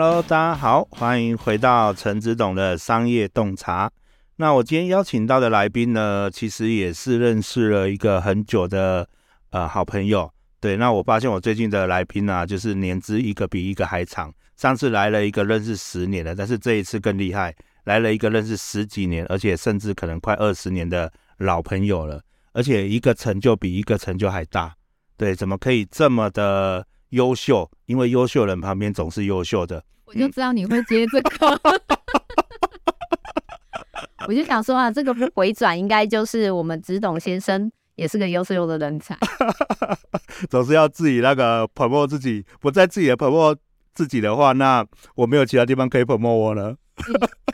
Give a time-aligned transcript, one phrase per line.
[0.00, 3.90] Hello，大家好，欢迎回到陈子董的商业洞察。
[4.36, 9.08] 那我今天邀请到的来宾呢，其实也是认识了一个很久的
[9.50, 10.32] 呃好朋友。
[10.60, 14.32] 对，那我发现我最近的来宾呢、就是年资一个比一个还长。
[14.54, 17.52] 上次来了一个认识十年的，但是这一次更厉害，
[17.82, 22.22] 来了一个认识十几年，而且甚至可能快二十年的老朋友了。
[22.52, 24.72] 而且一个成就比一个成就还大。
[25.16, 26.86] 对，怎么可以这么的？
[27.10, 29.82] 优秀，因为优秀人旁边总是优秀的。
[30.04, 31.60] 我就知道你会接这个，
[34.26, 39.16] 我就想说啊，这个回转应该就是我们执董先生也是个优秀的人才。
[40.48, 43.56] 总是要自己那个 promote 自己，不在自己的 promote
[43.92, 46.76] 自己的话，那我没有其他地方可以 promote 我了。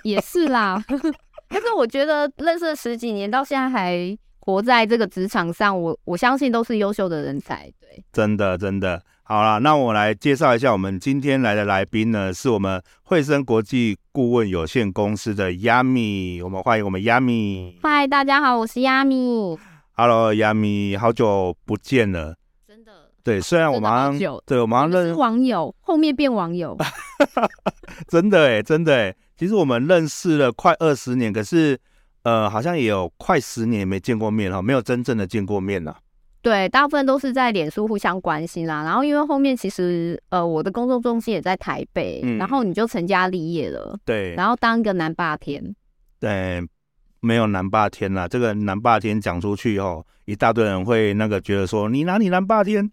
[0.04, 0.82] 也是啦，
[1.48, 7.70] 但是我觉得认识了十几年，到现在还活在这个职场上，我我相信都是优秀的人才。
[7.80, 9.02] 对，真的真的。
[9.26, 17.72] 好了，那我来介绍一下我们今天来的来宾呢，是我们惠生国际顾问有限公司的 Yami，我们欢迎我们 Yami。
[17.82, 19.58] 嗨，大家好，我是 Yami。
[19.92, 22.36] Hello，Yami，好久不见了。
[22.68, 22.92] 真的。
[23.22, 26.76] 对，虽然我们对，我们认识网友，后面变网友。
[28.06, 31.78] 真的哎，真的哎，其实我们认识了快二十年，可是
[32.24, 35.96] 呃，好像也有快十年没见过面哈，没有真正的见过面了。
[36.44, 38.84] 对，大部分都是在脸书互相关心啦。
[38.84, 43.98] 然后因为后面其实呃，我的工作中心也在台北，嗯、然后你就成家立业了。
[44.04, 45.74] 对，然后当一个南霸天。
[46.20, 46.62] 对，
[47.20, 48.28] 没有南霸天啦。
[48.28, 52.90] 这个南霸天讲出去以后，一大堆人会那个觉得说你哪里南霸天？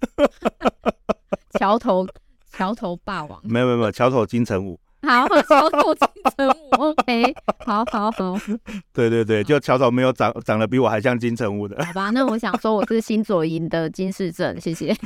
[1.59, 2.07] 桥头
[2.53, 3.37] 桥头霸王。
[3.43, 4.79] 没有没有没有，桥头金城武。
[5.03, 6.07] 好，桥头金
[6.37, 7.33] 城武，OK，
[7.65, 8.37] 好好好，
[8.93, 12.11] 对对对，就桥头没有长长得比我还像金城武的，好吧？
[12.11, 14.95] 那我想说我是新左营的金士正，谢谢。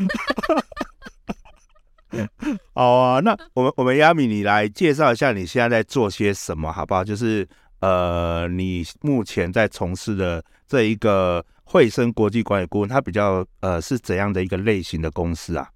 [2.74, 7.02] 好啊，那我们我们 Yami，你来介绍一下你现在在做些什么，好不好？
[7.02, 7.48] 就是
[7.80, 15.70] 呃，你目前在从事的这一个惠生国际管理顾问，它比较呃是怎样的一个类型的公司啊？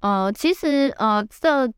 [0.00, 1.72] 呃，其实呃这。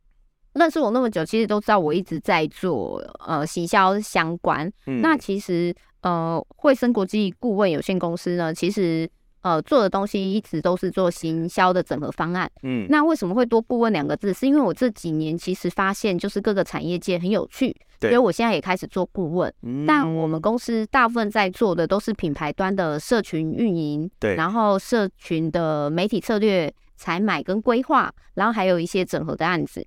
[0.55, 4.71] 认识我那么久，其实都知道我一直在做呃行销相关。
[4.87, 9.09] 嗯、那其实呃惠生国际顾问有限公司呢，其实
[9.41, 12.51] 呃做的东西一直都是做行销的整合方案。
[12.62, 14.35] 嗯，那为什么会多顾问两个字？
[14.35, 19.53] 是因为我这几年其实发现就是各个产业界很有趣，对所以我现在也开始做顾问。
[19.62, 29.85] 嗯、但我们公司大部分在做的都是品牌端的社群运营，对，然后社群的媒体策略采买跟规划，然后还有一些整合的案子。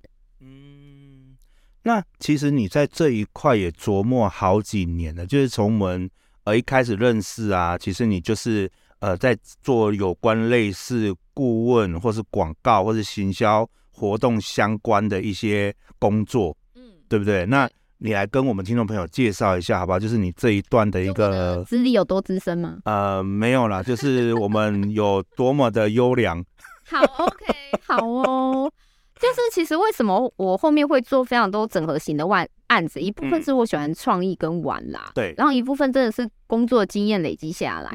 [1.82, 6.10] 那其实你在这一块也琢磨好几年了，就是从我们
[6.42, 17.46] 呃一开始认识啊，其实你就是呃在做有关类似顾问或是广告或是行销活动相关的一些工作，嗯，对不对？
[17.46, 19.98] 那你来跟我们听众朋友介绍一下，好不好？
[19.98, 22.78] 就是你这一段的一个资历有多资深吗？
[22.84, 26.44] 呃，没有啦，就是我们有多么的优良。
[26.90, 27.46] 好，OK，
[27.80, 28.72] 好哦。
[29.18, 37.90] 就是其实为什么我后面会做非常多整合型的案案子，一部分是我喜欢创意跟玩啦，对，然后一部分真的是工作经验累积下来，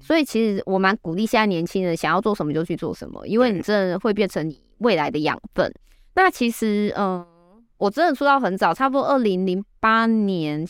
[0.00, 5.72] 所以其实我蛮鼓励现在年轻人想要做什么就去做什么，因为你真的会变成你未来的养分。
[6.14, 7.24] 那其实嗯，
[7.78, 10.66] 我真的出道很早，差不多二零零八年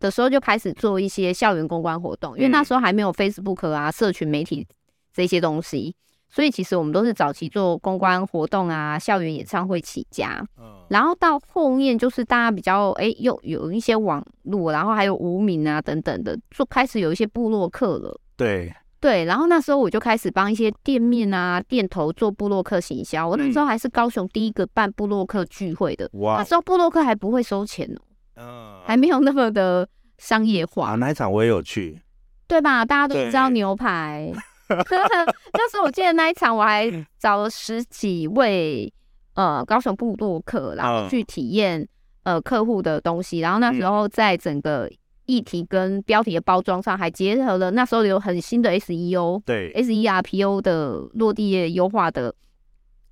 [0.00, 4.66] 的时候就开始做一些校园公关活动，因为那时候还没有 Facebook 啊、社群媒体
[5.12, 5.94] 这些东西。
[6.30, 18.20] 所以其实我们都是早期做公关活动啊，校园演唱会起家，嗯，然后到后面就是大家比较哎，又有一些网络，然后还有无名啊等等的，就开始有一些部落客了。
[18.36, 23.26] 对对，然后那时候我就开始帮一些店面啊、店头做部落客行销。
[23.26, 27.88] 我那时候还是高雄第一个办部落客聚会的，哇，那时候部落客还不会收钱
[28.36, 29.88] 哦，嗯， 还没有那么的
[30.18, 30.90] 商业化。
[30.90, 32.00] 啊，那一场我也有去，
[32.46, 32.84] 对吧？
[32.84, 34.32] 大家都知道牛排。
[34.68, 38.92] 那时候我记得那一场，我还找了十几位
[39.34, 41.86] 呃高雄部落客，然后去体验
[42.24, 43.38] 呃客户的东西。
[43.40, 44.90] 然后那时候在整个
[45.26, 52.34] 议题跟标题的包装上，还结合了那时候有很新的 SEO，对 SERPO 的落地页优化的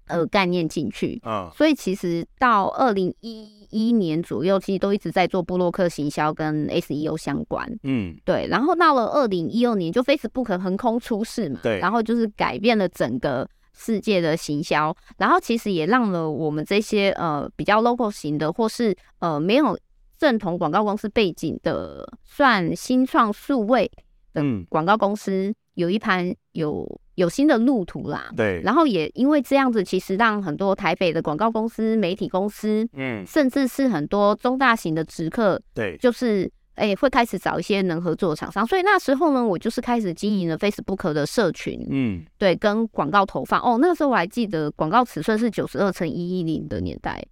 [0.06, 1.20] 呃概念进去。
[1.25, 3.55] 嗯，所以其实到二零一。
[3.70, 7.69] 一年左右，其实都一直在做布洛克行销跟 SEO 相关。
[7.82, 8.47] 嗯，对。
[8.49, 11.81] 然后到了二零一二年，就 Facebook 横空出世嘛，对。
[11.81, 19.76] 然后就是改变了整个世界的行销，然后其实也让了我们这些呃比较 local 型的，或是呃没有
[20.17, 23.91] 正统广告公司背景的，算新创数位
[24.32, 28.30] 的广告公司，嗯、有一盘有有新的路途啦。
[28.34, 38.66] 对，然后也因为这样子，其实让很多台北的广告公司、媒体公司，嗯，甚至是很多中大型的直客，对，就是哎、欸、会开始找一些能合作的厂商。
[38.66, 43.60] 所以那时候呢，我就是开始经营了 Facebook 的社群，嗯，对，跟广告投放。
[43.60, 47.22] 哦，那个时候我还记得广告尺寸是九十二乘一一零的年代。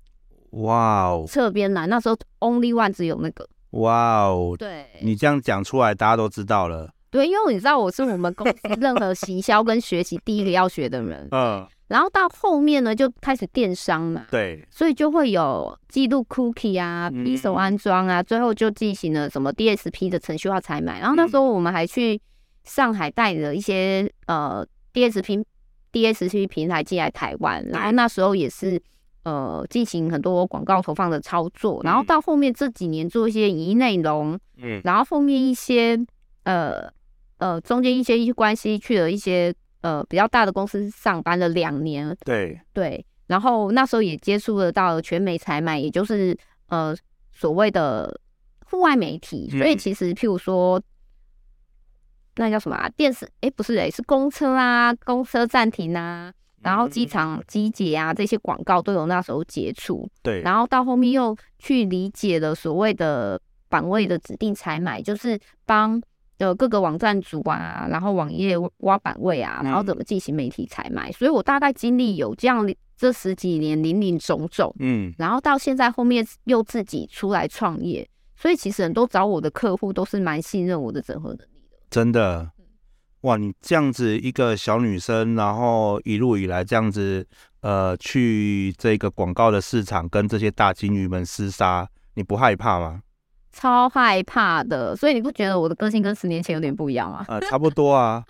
[0.53, 3.47] 哇哦，侧边栏那时候 Only One 只有那个。
[3.73, 6.89] 哇哦，对，你这样讲出来，大家都知道了。
[7.15, 11.29] 对，因为你知道我是我们公司任何行销跟学习第一个要学的人。
[11.31, 11.65] 嗯。
[11.87, 14.27] 然后到后面呢，就开始电商嘛。
[14.31, 14.67] 对。
[14.69, 20.99] 所以就会有记录 cookie 啊，一手安装啊，最后就进行了什么 DSP 的程序化采买。
[20.99, 22.21] 然后那时候我们还去
[22.65, 25.45] 上海带了一些呃 DSP
[25.93, 28.83] DSP 平台进来台湾，然后那时候也是。
[29.27, 35.99] 呃，进行很多广告投放的操作，然后到后面这几年做一些影音内容，嗯，然后后面一些
[36.43, 36.93] 呃
[37.45, 46.35] 呃中间一些一些关系去了一些呃比较大的公司上班了两年，对对，然后那时候也接触了到全媒采买，也就是
[46.69, 46.97] 呃
[47.33, 48.19] 所谓的
[48.65, 50.83] 户外媒体，所以其实譬如说
[52.37, 52.89] 那叫什么啊？
[52.97, 56.33] 电视哎不是哎是公车啊，公车暂停啊。
[56.63, 60.09] 然后机场机捷啊，这些广告都有那时候接触。
[60.23, 63.39] 对，然后到后面又去理解了所谓的
[63.69, 66.01] 版位的指定采买，就是帮
[66.39, 71.11] 呃各个网站主啊，然后网页挖版位啊，然后怎么进行媒体采买。
[71.13, 72.67] 所以我大概经历有这样
[72.97, 74.75] 这十几年林林总总。
[74.79, 81.79] 嗯，然后到现在后面又自己出来创业，所以其实很多找我的客户都是蛮信任我的整合能力的。
[81.91, 82.51] 真的。
[83.23, 87.27] 哇，你这样子一个小女生，然后一路以来这样子，
[87.63, 93.01] 呃，去这个广告的市场跟这些大金鱼们厮杀，你不害怕吗？
[93.55, 97.25] 超害怕的，所以你不觉得我的个性跟十年前有点不一样吗？
[97.29, 98.25] 呃，差不多啊。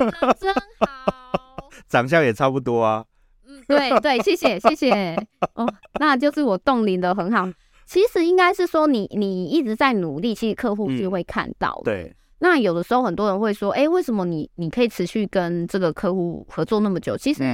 [0.40, 3.04] 真好， 长相也差不多啊。
[3.46, 5.14] 嗯，对对，谢谢谢谢。
[5.54, 7.46] 哦，那就是我冻龄的很好。
[7.84, 11.92] 其实应该是说你你一直在努力，其实客户是会看到的。
[11.92, 12.16] 嗯，对。
[12.38, 17.14] 那有的时候很多人会说，哎、欸，为什么你你可以持续跟这个客户合作那么久？
[17.14, 17.44] 其实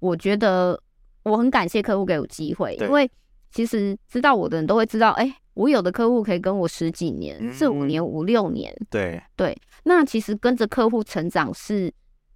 [0.00, 0.76] 我觉得
[1.22, 3.08] 我很感谢客户给我机会，因为
[3.52, 8.74] 其实知道我的人都会知道，哎、欸，我有的客户可以跟我十几年、四五年、五六年。
[8.90, 11.92] 对对，那其实跟着客户成长是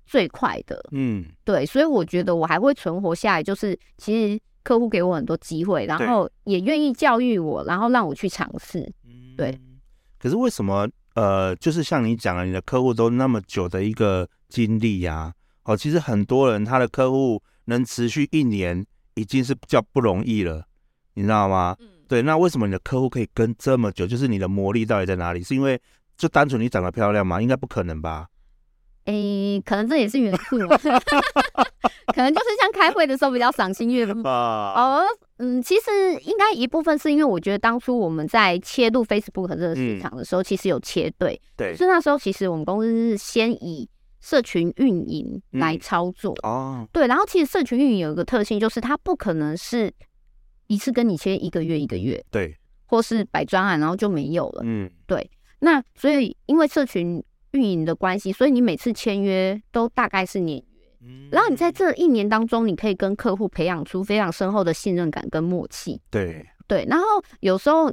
[0.06, 0.82] 最快的。
[0.92, 8.92] 嗯，对，所以我觉得我还会存活下来，就是其实客户给我很多机会，然后也愿意教育我，然后让我去尝试。
[9.36, 9.58] 对，
[10.18, 10.88] 可是为什么？
[11.14, 15.32] 呃，就是像你讲的，你的客户都那么久的一个经历呀，
[15.64, 18.84] 哦，其实很多人他的客户能持续一年
[19.14, 20.66] 已经是比较不容易了，
[21.14, 21.74] 你知道吗？
[21.80, 24.06] 嗯，对，那为什么你的客户可以跟这么久？
[24.06, 25.42] 就是你的魔力到底在哪里？
[25.42, 25.80] 是因为
[26.16, 27.40] 就单纯你长得漂亮吗？
[27.40, 28.28] 应该不可能吧？
[29.04, 30.58] 诶、欸，可能这也是元素，
[32.12, 34.72] 可能就是像开会的时候比较赏心悦目吧。
[34.74, 35.04] 哦，
[35.36, 35.90] 嗯，其实
[36.24, 43.88] 应该一部分是因为我觉得当初我们在切入 Facebook 这个市场的时候，其实有切对，对，所以那时候其实我们公司是先以
[44.20, 49.92] 社群运营来操作哦，对，然后其实社群运营有一个特性，就是它不可能是
[50.66, 52.56] 一次跟你签一个月一个月，对，
[52.86, 55.30] 或是摆专案然后就没有了，嗯，对，
[55.60, 57.22] 那所以因为社群。
[57.52, 60.62] 运营的关系，所以你每次签约都大概是年
[61.00, 65.98] 约，然后你在这一年当中，你可以跟客户培养出非常深厚的信任感跟默契。
[66.10, 66.46] 对。
[66.66, 67.04] 对，然后
[67.40, 67.90] 有时候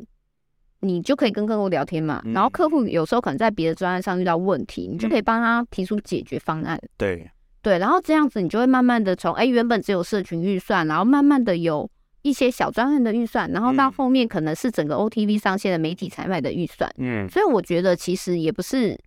[0.81, 6.77] 你就可以跟客户聊天嘛，然后客户有时候可能在别的专案上遇到问题，你就可以帮他提出解决方案。
[6.97, 7.25] 对。
[7.61, 11.89] 对，然后这样子你就会慢慢的从哎原本只有社群预算，然后慢慢的有
[12.23, 16.91] 一些小专案的预算，然后到后面可能是整个 OTV 上线的媒体采买的预算。
[16.97, 18.99] 嗯，所以我觉得其实也不是。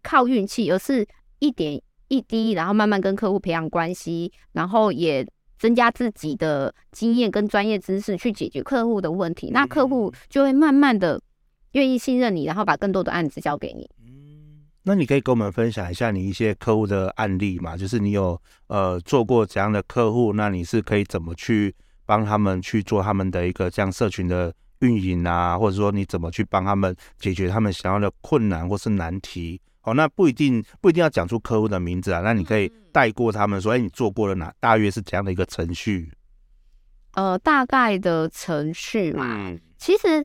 [0.00, 1.06] 靠运气，而是
[1.40, 5.26] 一点一滴，然后慢慢跟客户培养关系，然后也
[5.58, 9.50] 增加自己的经验跟专业知识去解决客户的问题。
[9.50, 11.20] 那客户就会慢慢的
[11.72, 13.90] 愿意信任你，然后把更多的案子交给你。
[14.06, 17.76] 嗯，那你可以跟我们分享一下你一些客户的案例嘛？
[17.76, 20.32] 就是你有呃做过怎样的客户？
[20.32, 21.74] 那你是可以怎么去
[22.08, 25.58] 帮他们去做他们的一个这样社群的运营啊？
[25.58, 29.60] 或者说你怎么去帮他们解决他们想要的困难或是难题？
[29.82, 34.50] 哦，那不一定不一定要讲出客户的名字啊，那你可以带过他们说，哎，你做过了哪？
[34.58, 36.10] 大约是怎样的一个程序？
[37.12, 40.24] 呃，大概的程序嘛，嗯、其实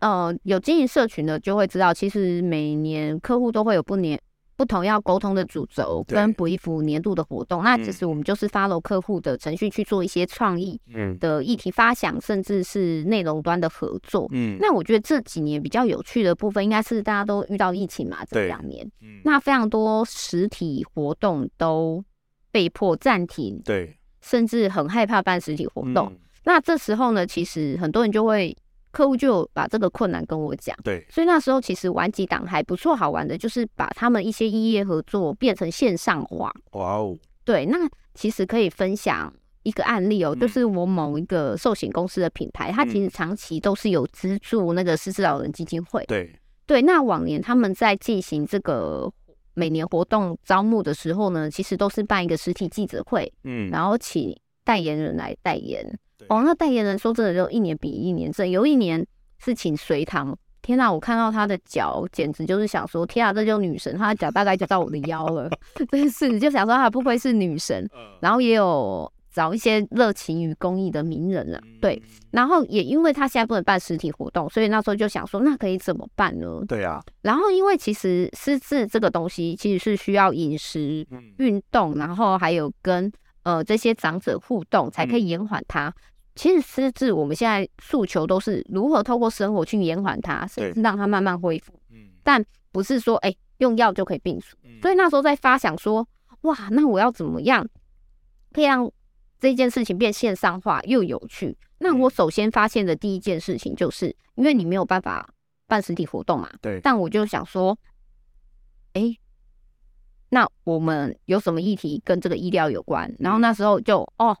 [0.00, 4.20] 呃，有经营社群的就会知道，其实每年客户都会有不年
[4.58, 10.78] 不同要沟通的主轴跟 brief 年度的活动，那其实我们就是 follow 客户的程序去做一些创意
[11.20, 14.26] 的议题发想，甚至是内容端的合作。
[14.32, 18.90] 嗯，那我觉得这几年比较有趣的部分，应该是大家都遇到疫情嘛，这两年，
[19.22, 22.04] 那非常多实体活动都
[22.50, 26.12] 被迫暂停，对，甚至很害怕办实体活动。
[26.42, 28.56] 那这时候呢，其实很多人就会。
[28.90, 36.52] 客户就有把这个困难跟我讲，对，所以那时候其实玩几档还不错，好玩的就是把他们一些异业合作变成线上化。
[36.72, 37.78] 哇哦，对，那
[38.14, 46.04] 其实可以分享一个案例哦，嗯、就是我某一个寿险公司的品牌，它其实长期都是有资助那个失智老人基金会。
[46.06, 46.34] 对
[46.66, 49.10] 对，那往年他们在进行这个
[49.54, 55.98] 每年活动招募的时候呢，其实都是办一个实体记者会，嗯，然后请代言人来代言。
[56.28, 58.48] 哦，那代言人说真的，就一年比一年正。
[58.48, 59.04] 有一年
[59.38, 60.92] 是请隋棠，天哪！
[60.92, 63.96] 我看到她的脚，简直就是想说，天啊，这就是女神！
[63.96, 65.50] 她的脚大概就到我的腰了，
[65.90, 67.88] 真是就想说她不愧是女神。
[68.20, 72.02] 然后也有找一些热情与公益的名人了，对。
[72.30, 76.62] 然后也因为她现在不能办实体活动，所以那时候就想说，那可以怎么办呢？
[76.66, 77.00] 对啊。
[77.22, 81.06] 然后因为其实失智这个东西，其实是需要饮食、
[81.38, 83.10] 运动，然后还有跟
[83.44, 85.94] 呃这些长者互动，才可以延缓它。
[86.38, 91.72] 其实失智，我们现在诉求都是如何透过生活去延缓它，甚至让它慢慢恢复。
[91.90, 94.56] 嗯，但不是说哎、欸、用药就可以病除。
[94.80, 96.08] 所以那时候在发想说，
[96.42, 97.66] 哇，那我要怎么样
[98.52, 98.88] 可以让
[99.40, 101.58] 这件事情变线上化又有趣？
[101.78, 105.28] 那我首先发现的第一件事情就是，因为你没有办法
[105.66, 106.48] 办实体活动嘛。
[106.60, 106.78] 对。
[106.80, 107.76] 但我就想说，
[108.92, 109.18] 哎、欸，
[110.28, 113.12] 那我们有什么议题跟这个医疗有关？
[113.18, 114.38] 然后那时候就哦。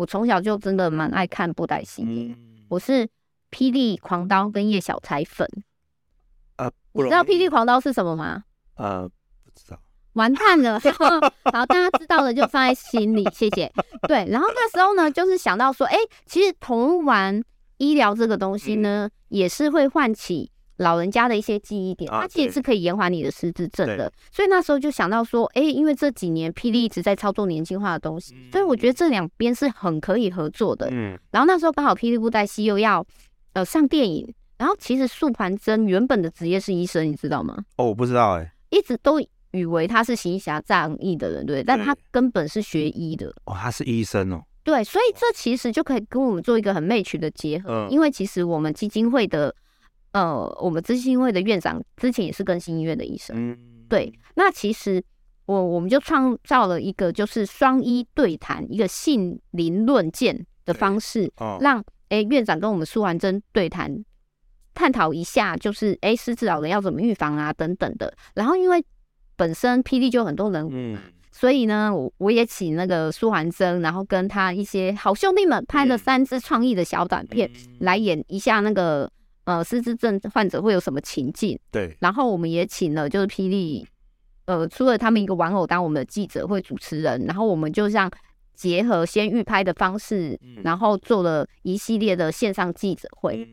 [0.00, 2.34] 我从小就真的蛮爱看布袋戏，嗯、
[2.70, 3.06] 我是
[3.50, 5.46] 霹雳狂刀跟叶小钗粉。
[6.56, 8.44] 呃，你知道霹雳狂刀是什么吗？
[8.76, 9.06] 呃，
[9.44, 9.78] 不知道。
[10.14, 13.70] 完蛋了，好，大家知道的就放在心里，谢谢。
[14.08, 17.44] 对，然后那时候呢，就是想到说，哎、欸，其实同玩
[17.76, 20.50] 医疗这个东西呢，嗯、也是会唤起。
[20.80, 24.10] 老人家的一些记忆点，它其实是可以延缓你的失智症的。
[24.32, 30.88] 所以那时候就想到说，哎、欸，因为这几年霹雳一直在操作年轻化的东西，所以我觉得这两边是很可以合作的。
[30.90, 33.06] 嗯，然后那时候刚好霹雳布袋戏又要
[33.52, 37.58] 呃上电影，然后其实素盘真原本的职业是医生，你知道吗？
[37.76, 39.20] 哦，我不知道哎、欸，一直都
[39.50, 43.28] 以为他是行侠仗义的人，对，但他根本是学医的。
[43.44, 44.42] 哦，他是医生哦。
[44.64, 49.54] 对，所以这其实就可以跟我们做一个很 match 的结合，因为其实我们基金会的。
[50.12, 54.12] 呃，我们知心会的院长之前也是更新医院的医生，嗯，对。
[54.34, 55.00] 那其实
[55.46, 64.04] 我我们就创造了一个就是双医对谈，一个性灵论剑的方式，哦、让哎、欸、院长跟我们苏完珍对谈，
[64.74, 68.12] 探讨一下就是哎失智老人要怎么预防啊等等的。
[68.34, 68.84] 然后因为
[69.36, 70.98] 本身霹雳就很多人，嗯，
[71.30, 79.08] 所以呢，我我也请那个苏环真，然后跟他一些好兄弟们拍了三支创意的小短片，嗯、来演一下那个。
[79.50, 81.58] 呃，失智症患者会有什么情境？
[81.72, 83.84] 对，然后我们也请了，就是霹雳，
[84.44, 88.08] 呃，除了他们一个玩偶当我们的记者会主持人，然后我们就像
[88.54, 93.44] 结合先预拍的方式，然后做了一系列的线上记者会，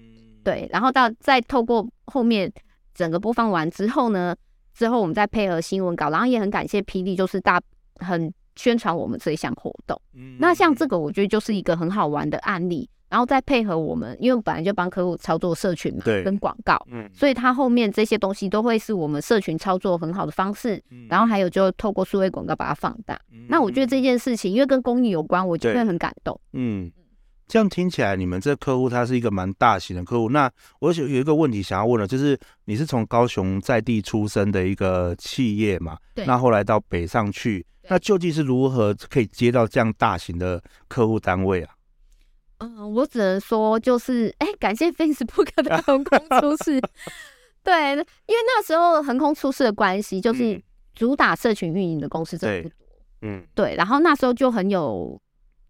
[0.43, 2.51] 对，然后到再透过后面
[2.93, 4.35] 整个播放完之后呢，
[4.75, 7.59] 之后我们再配合新闻稿，然后也很感谢霹雳，就是大
[7.95, 9.99] 很宣传我们这一项活动。
[10.37, 12.87] 那像这个，我觉得就是一个很好玩的案例。
[13.09, 20.81] 然后再配合我们，因为本来就帮客户操作社群嘛，对，跟广告，嗯，所以它后面这些东西都会是我们社群操作很好的方式。
[20.91, 23.19] 嗯，然后还有就透过数位广告把它放大。
[23.31, 26.37] 嗯，那我觉得这件事情因为跟公益有关，我就会很感动。
[26.53, 26.91] 嗯，
[27.47, 30.29] 这样听起来你们这客户他是一个蛮大型的客户。
[30.29, 35.97] 那我有有一个问题想要问的，就是你是从高雄在地出生的一个企业嘛？
[36.13, 36.25] 对。
[36.25, 41.73] 那后来到北上去，那究竟是如何可以接到这样大型的客户单位啊？
[42.59, 46.81] 嗯，我只能说，就是哎、欸，感谢 Facebook 的横空出世。
[47.63, 50.59] 对，因为那时候横空出世的关系，就是
[50.95, 52.77] 主打社群运营的公司真的不多。
[53.21, 53.75] 嗯，对。
[53.75, 55.21] 然后那时候就很有，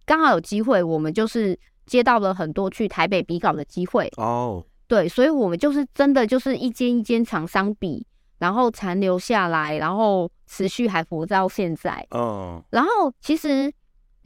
[0.06, 4.10] 刚好有机会，我们就是接到了很多去台北比稿的机会。
[4.16, 8.06] 哦，对，所以我们就是真的就是一间一间厂商比，
[8.38, 12.08] 然后残留下来，然后持续还活到现在。
[12.12, 13.74] 哦，然后其实。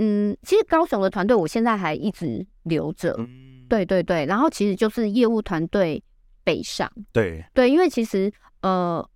[0.04, 6.02] 嗯，其实高雄的团队我现在还一直留着，嗯、对对对，然后其实就是业务团队
[6.44, 7.44] 北上，对。
[7.54, 9.08] 对，因为其实呃，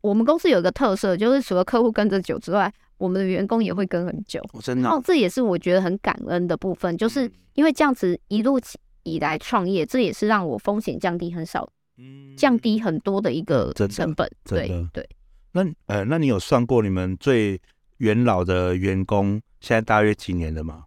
[0.00, 8.60] 我们公司有一个特色，就是除了客户跟着久之外，我们的员工也会跟很久，哦、真的、哦，这也是我觉得很感恩的部分，就是因为这样子一路
[9.02, 15.08] 以来创业，这也是让我风险降低很少，嗯，降低很多的一个成本，对对。
[15.52, 17.60] 那呃，那你有算过你们最
[17.96, 20.84] 元老的员工现在大约几年了吗？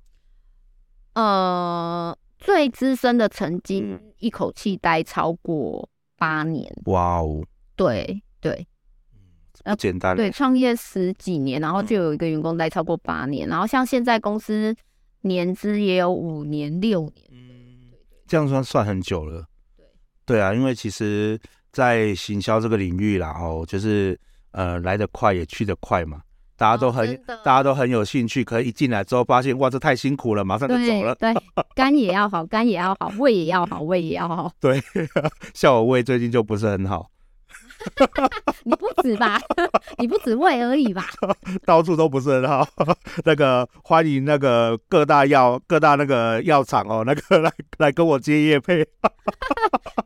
[1.13, 6.71] 呃，最资深的曾经一口气待超过八年。
[6.85, 7.43] 哇哦！
[7.75, 8.67] 对对，
[9.63, 10.15] 不简单。
[10.15, 14.75] 对，创业十几年，然后就有一个员工待超过八年，嗯、然后像现在公司
[15.21, 17.27] 年资也有五年、六年。
[17.31, 17.93] 嗯，
[18.27, 19.45] 这样算算很久了。
[19.77, 19.85] 对
[20.25, 21.39] 对啊，因为其实，
[21.71, 24.19] 在行销这个领域，然后就是。
[24.55, 26.21] 呃，来得快也去得快嘛，
[26.55, 28.43] 大家都很，哦、大家都很有兴趣。
[28.43, 31.15] 可一进来之后发现，哇，这太辛苦了，马上就走了。
[31.15, 31.33] 对，
[31.75, 34.51] 肝也要好，肝也要好，胃也要好，胃也要好。
[34.59, 34.81] 对，
[35.53, 37.07] 像我胃最近就不是很好。
[38.63, 39.39] 你不止吧？
[39.99, 41.05] 你不止胃而已吧？
[41.65, 42.67] 到处都不是很好。
[43.25, 48.85] 那个欢迎那个各大药各大那个药厂哦，那个来来跟我接业配。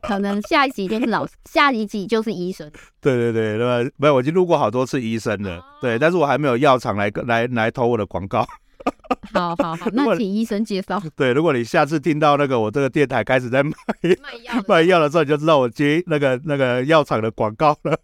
[0.02, 2.70] 可能下一集就是老，下一集就是医生。
[3.00, 3.90] 对对对，对吧？
[3.96, 5.62] 没有，我已经录过好多次医生了。
[5.80, 8.46] 对，但是我还没有药厂来来来投我的广告。
[9.32, 11.02] 好 好好，那请医生介绍。
[11.16, 13.72] 对，如果你下次听到那个我这个电台开始在卖
[14.02, 17.98] 卖药卖药的时候，你就知道我接那个那个药厂的广告了。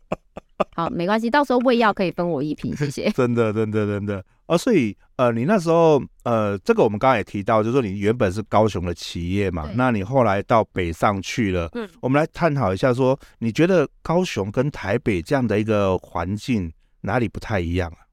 [0.76, 3.10] 好，没关系，到时候喂药可以分我一瓶，谢谢。
[3.10, 4.24] 真的，真的，真的。
[4.46, 11.68] 哦，所以呃，你那时候呃，这个我们刚刚也提到，就是说你原本是高雄的企业嘛，那你后来到北上去了。
[11.72, 16.70] 嗯，我们来探讨一下说，说你觉得高雄跟台北这样的一个环境
[17.00, 18.03] 哪里不太一样啊？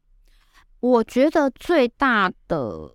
[0.81, 2.91] 我觉得最大的，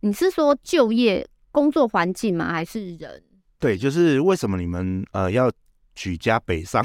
[0.00, 2.52] 你是说就业工作环境吗？
[2.52, 3.22] 还是人？
[3.58, 5.50] 对，就是为什么你们呃要
[5.94, 6.84] 举家北上？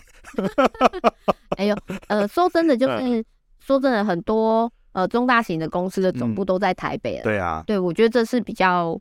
[1.57, 3.23] 哎呦，呃，说真的，就是
[3.59, 7.23] 说真的，很多呃中大型的公司的总部都在台北了。
[7.23, 8.97] 对啊，对，我觉得这是比较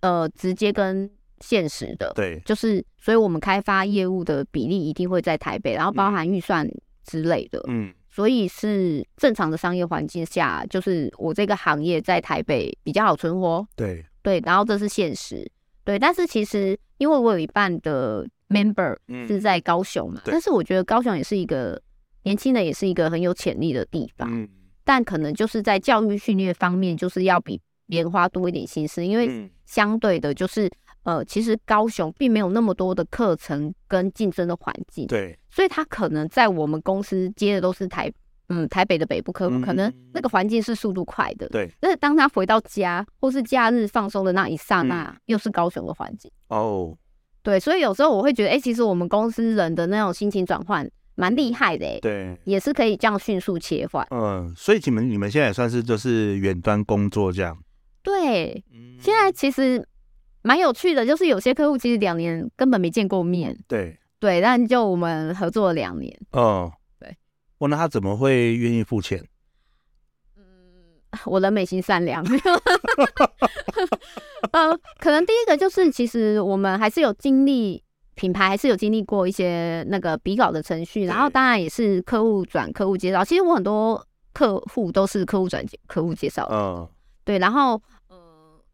[0.00, 2.12] 呃直接跟现实的。
[2.14, 6.64] 对，就是所以我们开发业务的比例一定会在台北，然后包含预算
[7.04, 7.60] 之类的。
[7.66, 7.92] 嗯。
[8.14, 13.66] 所以是正常的商业环境下，就是我这个行业在台北比较好存活。
[13.74, 15.50] 对对，然后这是现实。
[15.82, 18.94] 对，但是其实因为我有一半的 member
[19.26, 21.80] 是在高雄嘛，嗯、但是我觉得高雄也是一个
[22.24, 24.28] 年轻人，也是一个很有潜力的地方。
[24.30, 24.46] 嗯、
[24.84, 30.70] 但可能就是在教育训练方面，就是要比莲花多一点心思，因为相对的，就是。
[31.04, 38.08] 呃，其实高雄并没有那么多的课程跟竞争的环境，对，所以他可能在我们公司接的都是台，
[38.48, 41.68] 嗯，台北的北部客户，嗯、可能那个环境是速度快的，对。
[41.80, 46.96] 但是当他回到家或是假日放松的那一刹那，嗯、又是高雄的环境，哦，
[47.42, 57.58] 对，所以有时候我会觉得，哎、欸，其实我们公司人的那种心情转换蛮厉害的，哎，对，也是可以这样迅速切换，嗯，所以你们你们现在也算是就是远端工作这样，
[58.04, 58.62] 对，
[59.00, 59.84] 现在其实。
[60.42, 67.16] 蛮有趣的，就是有些客户其实两年根本没见过面，对对，但就我们合作了两年，嗯，对。
[67.58, 69.24] 问他怎么会愿意付钱？
[70.36, 70.42] 嗯，
[71.26, 72.24] 我人美心善良。
[74.50, 77.82] 呃，可能第一个就是，其实我们还是有经历
[78.14, 83.24] 品牌，还是有经历过一些那个比稿的程序，然后当然也是客户转客户介绍。
[83.24, 86.88] 其实我很多客户都是客户转客户介绍的，嗯，
[87.24, 87.80] 对，然后。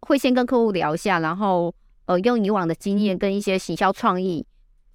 [0.00, 1.74] 会先跟客户聊一下，然后
[2.06, 4.44] 呃，用以往的经验跟一些行销创意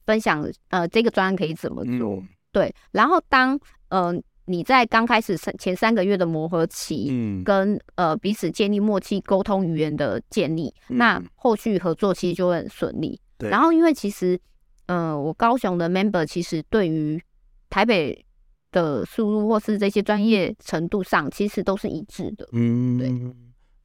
[0.05, 2.15] 分享，呃，这个专案可以怎么做？
[2.15, 4.13] 嗯、对，然后当呃
[4.45, 13.19] 你在刚开始三前三个月的磨合期，嗯，跟呃彼此建立默契、沟通语言的建立，嗯、那后续合作其实就会很顺利。
[13.37, 14.39] 对，然后因为其实
[14.87, 17.21] 呃我高雄的 member 其实对于
[17.69, 18.25] 台北
[18.71, 22.47] 的输入或是这些专业程度上，其实都是一致的。
[22.51, 23.09] 嗯，对。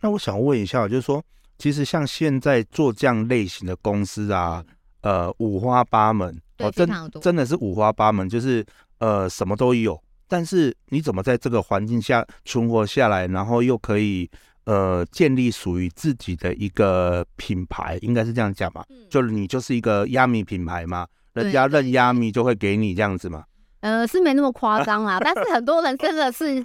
[0.01, 1.21] 那我想问一下，就是说，
[1.59, 4.65] 其实像现在做这样类型的公司啊，
[5.01, 6.89] 呃，五花八门，对，哦，真
[7.21, 8.65] 真的是五花八门，就是
[8.99, 10.01] 呃，什么都有。
[10.29, 14.31] 但是你怎么在这个环境下存活下来，然后又可以
[14.67, 18.85] 呃建立属于自己的一个品牌，应该是这样讲吧？
[18.91, 23.43] 嗯，就是你就是一个亚米品牌嘛，人家认亚米就会给你这样子嘛？
[23.81, 26.65] 呃，是没那么夸张啊， 但是很多人真的是。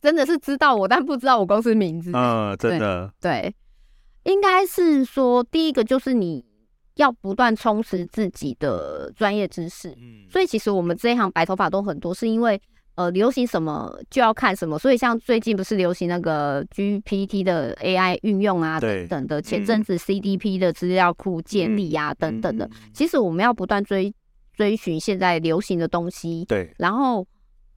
[0.00, 2.12] 真的是知道我，但不知道我公司名字。
[2.14, 3.12] 嗯，真的。
[3.20, 3.54] 对，
[4.22, 6.44] 对，应该是说，第一个就是你
[6.94, 9.90] 要不断充实自己的专业知识。
[9.98, 12.60] 嗯，所以其实我们这一行白头发都很多，是因为
[12.94, 14.78] 呃，流行什么就要看什么。
[14.78, 19.42] 所以像最近不是流行那个 GPT 的 AI 运用啊，等等的。
[19.42, 22.70] 前阵子 CDP 的资料库建立啊，等等的。
[22.92, 24.14] 其实我们要不断追
[24.52, 26.44] 追寻现在流行的东西。
[26.44, 27.26] 对，然后。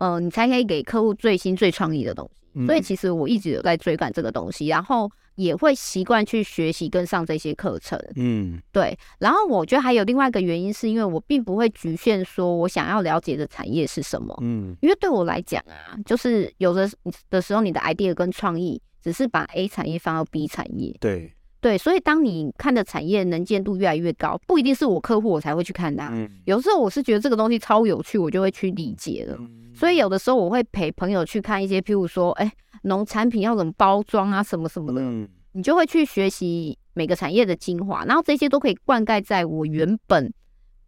[0.02, 8.00] 呃，你才可以给客户最新最创意的东西，所以其实我一直有在追赶这个东西，然后也会习惯去学习跟上这些课程。
[8.16, 8.98] 嗯，对。
[9.20, 14.36] 然后我觉得还有另外一个原因，是因为我并不会局限说我想要了解的产业是什么。
[14.42, 16.90] 嗯，因为对我来讲啊，就是有的
[17.30, 20.98] 的时候，你的 idea 跟创意只是把 A 产业放到 B 产业。
[21.00, 21.32] 对。
[21.62, 26.10] 对，所以当你看的产业能见度越来越高，不一定是我客户我才会去看它。
[26.12, 29.38] 嗯，有时候我是觉得这个东西超有趣，我就会去理解了。
[29.40, 35.02] 嗯，所以有的时候我会陪朋友去看一些，譬如说，哎，农产品要怎么包装啊，什么什么的。
[35.04, 40.34] 嗯，你就会去学习每个产业的精华，然后这些都可以灌溉在我原本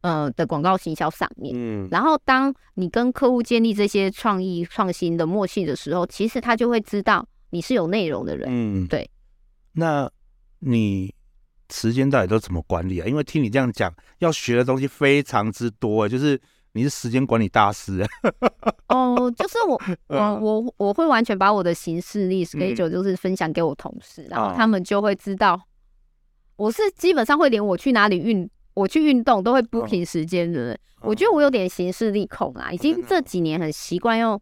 [0.01, 1.53] 呃的广告行销上面。
[1.55, 8.47] 嗯，然后当你跟客户建立这些创意创新的默契的时候，其实他就会知道你是有内容的人。
[8.49, 9.07] 嗯，对。
[9.73, 10.09] 那。
[10.65, 11.13] 你
[11.69, 13.07] 时间到底都怎么管理啊？
[13.07, 16.39] 因为听你这样讲，要学的东西非常之多，就是
[16.73, 18.05] 你是时间管理大师。
[18.89, 25.59] 哦，就是我，我我我会完全把我的行事历 schedule 就是分享给我同事，嗯、然后他们就会知道，
[26.55, 30.79] 我是基本上会连我去哪里运，我去运动都会 booking 时间的人。
[31.01, 34.39] 哦、我觉得我有点行事历控啊，已经这几年很习惯用。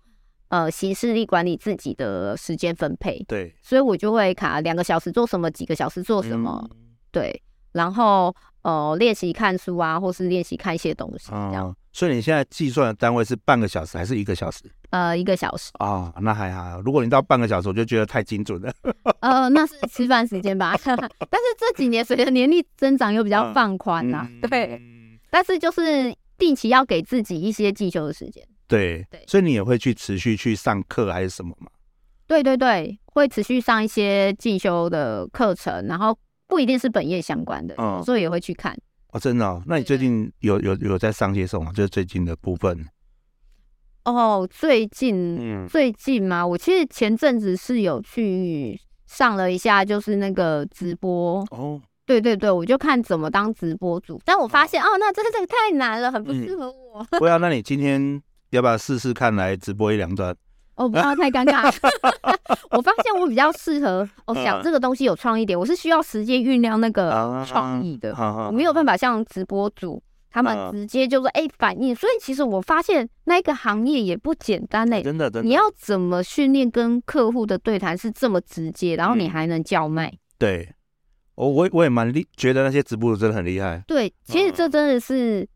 [0.52, 6.78] 呃，行事力管理自己的时间分配，对，所以我就会卡两个小时做什么，几个小时做什么，嗯、
[7.10, 11.76] 对，然后呃，练习看书啊，或是练习看一些东西，这样、嗯。
[11.94, 14.64] 所以你现在计算的单位是半个小时还是一个小时？
[14.90, 15.72] 呃，一个小时。
[15.76, 16.82] 啊、哦，那还好。
[16.82, 18.74] 如果你到半个小时，我就觉得太精准了。
[19.22, 20.76] 呃，那是吃饭时间吧。
[20.84, 24.28] 但是这几年随着年龄增长，又比较放宽啦、啊。
[24.30, 24.82] 嗯、对，
[25.30, 28.46] 但是就是定期要给自己一些进修的时间。
[28.72, 31.70] 对，对，所以你也会去持续去上课还是什么吗？
[32.28, 38.74] 对对对，会持续上一些进修的课程，然后不一定是本业相关的，嗯，所以也会去看。
[39.12, 39.62] 哦，真的哦？
[39.68, 41.70] 那你最近有有有在上些什么？
[41.74, 42.88] 就是最近的部分。
[44.06, 46.48] 哦，最近，嗯，最近嘛？
[46.48, 51.46] 我其实前阵子是有去上了一下，就是那个直播。
[51.52, 57.06] 哦，对对对，我就看怎么当直播主，但我发现，哦，哦，那真的这个太难了，很不适合我。
[57.20, 58.24] 不要，那你今天？
[58.52, 60.34] 要不要试试看来直播一两段？
[60.76, 61.72] 哦，不要太尴尬。
[62.72, 65.58] 我发现我比较适合哦，想这个东西有创意点。
[65.58, 68.14] 我是需要时间酝酿那个创意的，
[68.48, 71.94] 我没有办法像直播主他们直接就说哎反应。
[71.94, 75.48] 所以其实我发现那个行业也不简单嘞，真的，真的。
[75.48, 80.12] 你要怎么训练跟客户的对谈是这么直接，然后你还能叫卖？
[80.40, 80.74] 对，
[81.36, 83.84] 我我我也蛮厉，觉得那些直播主真的很厉害。
[83.88, 85.48] 对，其实这真的是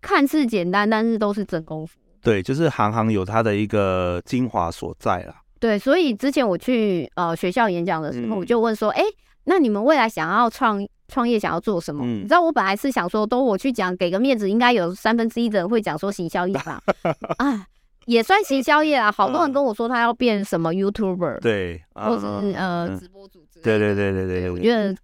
[0.00, 1.98] 看似简单，但是都是真功夫。
[2.22, 5.34] 对，就是行行有它的一个精华所在啦。
[5.60, 12.04] 对，所以之前我去呃学校演讲的时候，我就问说，哎、嗯，那你们未来想要创创业，想要做什么？
[12.04, 16.80] 嗯、你知道我本来是想说，都我去讲，给个面子，应该有三分之一的人会讲说行销业吧？
[17.38, 17.66] 啊，
[18.06, 19.10] 也算行销业啊。
[19.10, 23.62] 好多人跟我说他要变什么 YouTuber，对，或者是呃直播主之类的。
[23.62, 24.96] 对对对对对，我觉得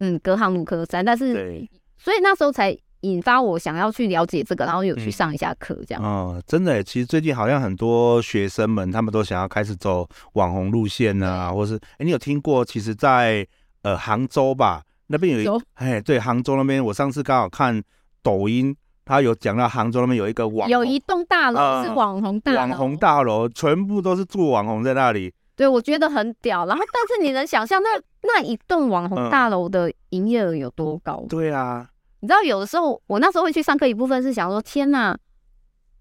[0.00, 2.76] 嗯隔行如隔山，但是所以那时候才。
[3.00, 6.02] 引发我想要去了解这个，然后有去上一下课，这样。
[6.02, 12.64] 哦、嗯嗯，真的，其实最近好像很多学生们，他们都想要开始走网红路线啊，或是，哎，你有听过？
[12.64, 13.48] 其实在，在
[13.82, 17.82] 呃杭州吧，那边有一，哎，对，杭州那边，我上次刚好看
[18.22, 25.32] 抖音，他有讲到杭州那边有一个网，有一栋大楼是网红大楼，网红大楼全部都是住网红在那里。
[25.54, 26.66] 对，我觉得很屌。
[26.66, 27.88] 然后，但是你能想象那
[28.22, 31.20] 那一栋网红大楼的营业额有多高？
[31.22, 31.88] 嗯、对啊。
[32.26, 35.16] 你知道有的时候，我那时候会去上课，一部分是想说，天哪，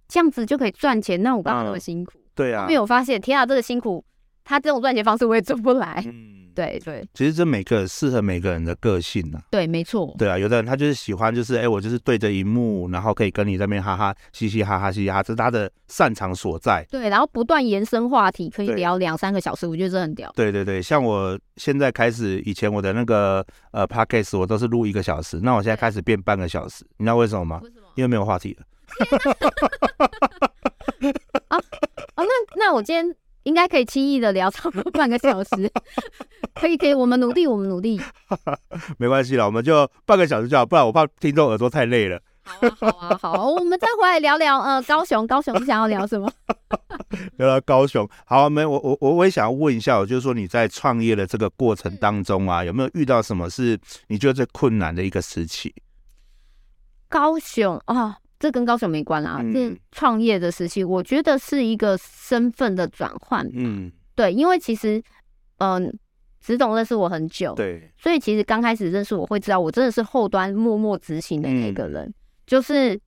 [0.07, 2.17] 这样子就可以赚钱，那我干嘛那么辛苦？
[2.17, 4.03] 嗯、对啊，后面我发现，天啊，这个辛苦，
[4.43, 6.01] 他这种赚钱方式我也做不来。
[6.03, 6.44] 嗯。
[6.55, 9.43] 对对，其实这每个适合每个人的个性呐、啊。
[9.51, 10.15] 对，没错。
[10.17, 16.85] 对啊，有的人他就是喜欢，就是哎，我就是对着荧幕，然后可以跟你那边哈哈嘻嘻哈哈嘻嘻哈，这是他的擅长所在。
[16.89, 20.31] 对，然后不断延伸话题，可以聊两三个小时，我觉得这很屌。
[20.35, 27.59] 对对对，像我现在开始，以前我的那个呃 podcast 我都是录一个小时，那我现在开始变半个小时，你知道为什么吗？
[27.61, 27.81] 为什么？
[27.95, 28.65] 因为没有话题了。
[31.49, 33.13] 啊啊，那那我今天。
[33.45, 35.71] 应该可以轻易的聊差不多半个小时，
[36.53, 38.01] 可以可以，我们努力，我们努力，
[38.97, 42.19] 没关系了，我们就半个小时就好，不然我怕听众耳朵太累了。
[42.43, 46.31] 好啊，好啊，好啊，我们再回来聊聊，呃，高雄，高雄，你想要聊什么？
[47.38, 55.73] 聊聊高雄，好啊，没，我我我我也想要问一下，我就是说你在创业的这个过程当中啊，有没有遇到什么是你觉得最困难的一个时期？
[57.10, 58.17] 高雄啊。
[58.37, 63.49] 这跟高雄没关啦，是创业的时期，我觉得是一个身份的转换。
[63.53, 65.01] 嗯，对，因为其实，
[65.57, 65.93] 嗯、呃，
[66.41, 72.13] 执董认识我很久，对，所以其实刚开始认识我会知道，我真的是后端默默执行的那个人，嗯、
[72.45, 72.99] 就是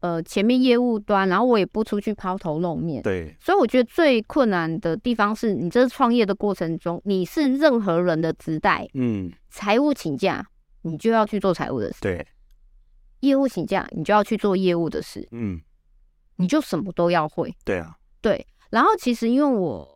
[0.00, 3.02] 呃前面业务端，然后我也不出去抛头露面。
[3.02, 10.44] 对，所以我觉得最困难的地方是你这创业的过程中，你是任何人的职代，嗯，财务请假，
[10.82, 11.98] 你就要去做财务的事。
[12.00, 12.26] 对，
[13.22, 15.26] 业务请假，你就要去做业务的事。
[15.30, 15.60] 嗯，
[16.36, 17.52] 你就什么都要会。
[17.64, 18.46] 对啊，对。
[18.70, 19.88] 然后其实因为我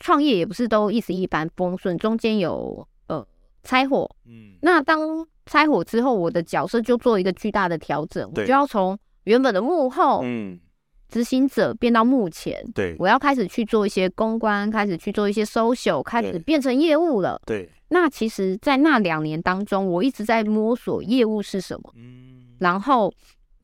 [0.00, 3.26] 创业也不是都一直一帆风顺，中间有呃
[3.62, 4.10] 拆伙。
[4.26, 10.58] 嗯，那当拆伙之后，我的角色就做一个巨大的调整，我就要从原本的幕后嗯
[11.08, 12.60] 执行者变到目前。
[12.74, 17.40] 对，我要开始去做一些公关，开始去做一些 social，开始变成业务了。
[17.46, 17.70] 对。
[17.88, 21.92] 那其实，在那两年当中，我一直在摸索业务是什么。
[21.96, 22.54] 嗯。
[22.58, 23.12] 然后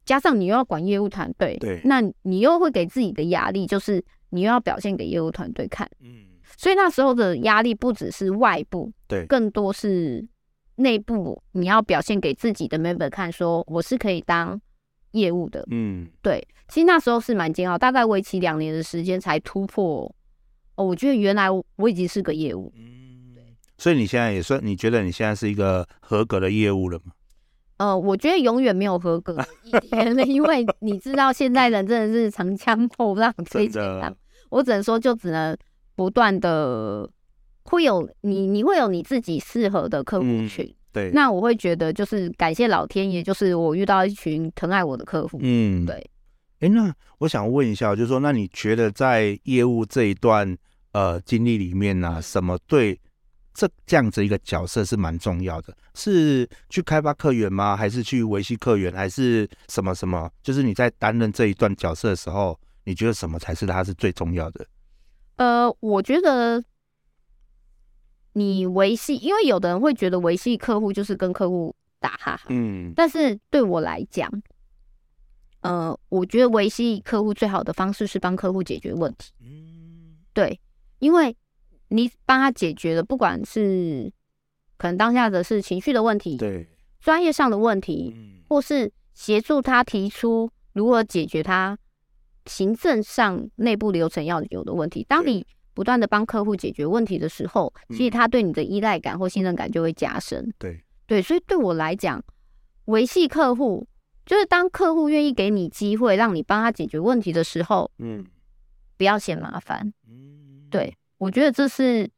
[0.05, 5.89] 加上你又要管业务团队，对，那你又会给自己的压力，就是你又要表现给业务团队看。
[6.01, 6.27] 嗯。
[6.57, 10.27] 所以那时候的压力不只是外部，对，更多是。
[10.77, 14.59] 内部你要表现给自己的 member 看，说我是可以当
[15.11, 16.43] 业务的，嗯，对。
[16.69, 20.11] 其实那时候是蛮煎熬，大概为期两年的时间才突破。
[20.77, 23.00] 哦，我觉得原来我已经是个业务，嗯，对。
[23.81, 27.13] 所以你现在也算，你觉得你现在是一个合格的业务了吗？
[27.79, 34.15] 呃，我觉得永远没有合格 一天，因为你知道现在人真的是长枪后浪推前浪，
[34.51, 35.57] 我只能说就只能
[35.97, 37.11] 不断的。
[37.63, 40.65] 会有你，你会有你自己适合的客户群。
[40.65, 41.11] 嗯，对。
[41.13, 45.39] 那我会觉得，就是感谢老天爷，就是我遇到一群疼爱我的客户。
[45.41, 45.95] 嗯，对。
[46.61, 50.57] 哎，那我想问一下，就是说，那你觉得在业务这一段
[50.93, 52.99] 呃经历里面呢，啊，什么对
[53.53, 55.77] 这这样子一个角色是蛮重要的？
[55.95, 57.77] 是去开发客源吗？
[57.77, 58.93] 还是去维系客源？
[58.93, 60.31] 还是什么什么？
[60.43, 64.67] 就是你在担任这一段角色的时候，你觉得什么才是它是最重要的？
[65.37, 66.63] 呃，我觉得。
[68.35, 74.31] 你维系，因为有的人会觉得维系客户就是跟客户打哈哈，嗯，但是对我来讲，
[75.63, 80.61] 呃，我觉得维系客户最好的方式是帮客户解决问题，嗯，对，
[81.01, 81.37] 因为
[81.91, 84.11] 你帮他解决了，不管是
[84.77, 86.67] 可能当下的是情绪的问题，对，
[87.01, 91.79] 专业上的问题，嗯，或是协助他提出如何解决他
[92.47, 95.47] 行政上内部流程要有的问题，当你。
[95.73, 100.53] 不断的帮客户解决问题的时候，其实他对你的依赖感或信任感就会加深。
[100.59, 102.23] 对对，所以对我来讲，
[102.87, 103.87] 维系客户
[104.27, 108.27] 就是当客户愿意给你机会，让你帮他解决问题的时候，嗯，
[108.99, 109.95] 不要嫌麻烦。
[110.07, 112.11] 嗯，对，我觉得这是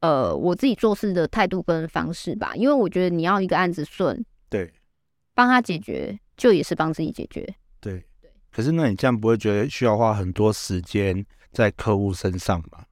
[0.00, 4.72] 呃我自己做事的态度跟方式吧，因为我觉得你要一个案子顺，对，
[5.34, 7.42] 帮他解决就也是帮自己解决。
[7.80, 11.24] 对对，可是那你这样不会觉得需要花很多时间？
[11.50, 12.84] 在客户身上吗，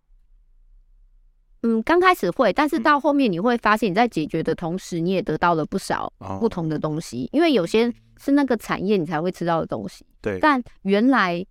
[1.62, 10.06] 嗯，刚开始会，但是到后面你会发现，你在解决的同时，你也得到了不少不同的东西，哦、因为有些是那个产业你才会吃到的东西。
[10.22, 11.46] 对，但原来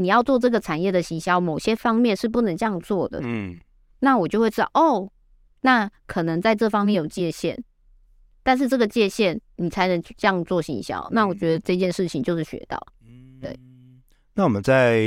[0.00, 3.20] 你要做这个产业的行销，某些方面是不能这样做的。
[3.22, 3.58] 嗯，
[3.98, 5.12] 那我就会知道，哦，
[5.60, 7.62] 那可能在这方面有界限，
[8.42, 11.06] 但是这个界限你才能这样做行销。
[11.12, 12.80] 那我觉得这件事情就是学到。
[13.42, 13.54] 对。
[14.32, 15.02] 那我们再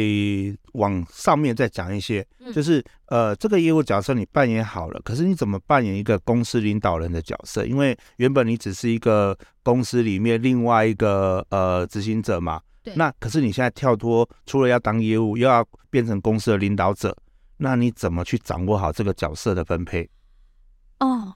[0.73, 7.65] 往上面再讲一些，就是呃，这个业务角色你扮演好了，可是你怎么扮演一个公司领导人的角色？
[7.65, 12.61] 因为原本你只是一个公司里面另外一个呃执行者嘛。
[12.83, 12.93] 对。
[12.95, 17.15] 那可是你现在跳脱，除了要当业务，又要变成公司的领导者，
[17.57, 20.09] 那你怎么去掌握好这个角色的分配？
[20.99, 21.33] 哦，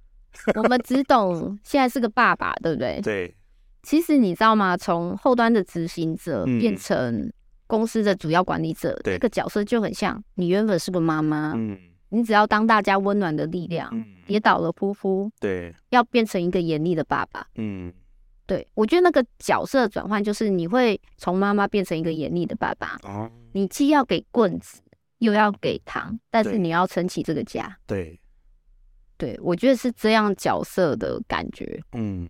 [0.56, 3.00] 我们只懂现在是个爸爸，对不对？
[3.02, 3.34] 对。
[3.82, 4.74] 其实你知道吗？
[4.74, 7.30] 从后端的执行者变成
[7.66, 11.78] 公司的主要管理者，这、嗯、个角色就很像你原本是个妈妈，嗯，
[12.08, 17.92] 你只要当大家温暖的力量，嗯、跌倒了扑扑，对，要变成一个严厉的爸爸，嗯，
[18.46, 24.82] 对，我觉得那个角色转换就是你会从妈妈变成一个严厉的爸爸，哦，你既要给棍子，
[25.18, 28.20] 又要给糖，但是你要撑起这个家，对，
[29.16, 32.28] 对，我觉得是这样角色的感觉，嗯。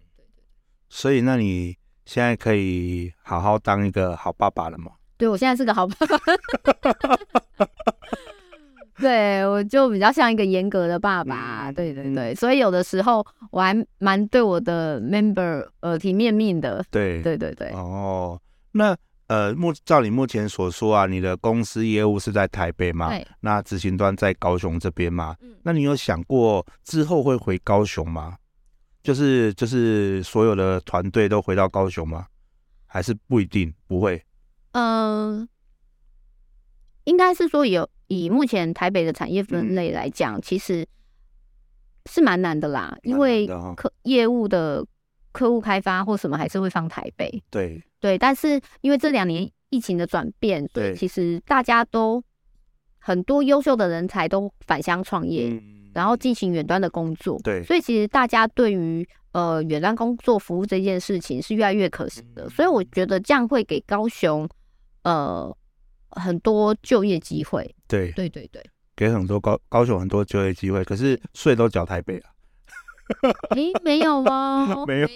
[0.90, 4.92] 所以，那你现在可以好好当一个好爸爸了吗？
[5.16, 7.66] 对，我现在是个好爸爸。
[9.00, 11.72] 对，我就比较像一个严格的爸爸。
[11.72, 16.84] 对对对，所以有的时候我还蛮对我的 member 耳提面命的。
[16.90, 17.68] 对对对对。
[17.68, 18.36] 哦，
[18.72, 18.96] 那
[19.28, 23.10] 呃，目照你目前所说啊，你的公司业务是在台北嘛？
[23.10, 23.24] 对。
[23.38, 25.36] 那执行端在高雄这边嘛？
[25.40, 25.54] 嗯。
[25.62, 28.36] 那你有想过之后会回高雄吗？
[29.04, 32.26] 就是就是所有的团队都回到高雄吗？
[32.86, 34.20] 还是不一定不会？
[34.72, 35.48] 嗯、呃，
[37.04, 40.84] 应该是说有以目前台北的产业分类来讲，嗯、其实
[42.10, 44.84] 是蛮难的啦，因为客业务的
[45.32, 47.42] 客户开发或什么还是会放台北。
[47.50, 52.22] 对对，但是因为这两年疫情的转变，对，其实大家都
[52.98, 57.40] 很多优秀的人才都返乡创业，嗯、然后进行远端的工作。
[57.42, 62.44] 对，所以其实大家对于呃远端工作服务这件事情是越来越可行的。
[62.44, 64.48] 嗯、所以我觉得这样会给高雄
[65.02, 65.54] 呃
[66.10, 67.74] 很多就业机会。
[67.88, 68.62] 对对对对，
[68.96, 72.30] 给很多高高雄很多就业机会，可是税都缴台北啊。
[73.54, 74.84] 诶，没有 吗？
[74.86, 75.08] 没有。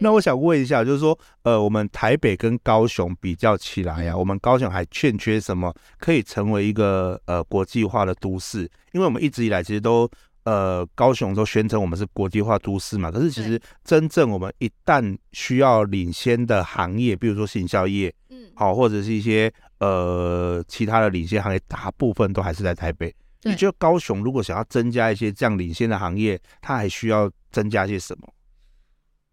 [0.00, 8.70] 那我想问一下，就是说，呃，我们台北跟高雄比较起来呀、啊，我们高雄还欠缺什么，可以成为一个呃国际化的都市？
[8.92, 10.08] 因为我们一直以来其实都
[10.44, 19.50] 呃高雄都宣称我们是国际化都市嘛，可是其实真正我们一旦需要领先的行业，比如说行销业，嗯，好，或者是一些
[19.84, 23.14] 呃其他的领先行业，大部分都还是在台北。
[23.42, 28.28] 你觉得高雄如果想要增加一些这样领先的行业，它还需要增加些什么？